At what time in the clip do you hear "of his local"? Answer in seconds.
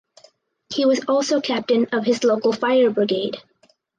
1.91-2.53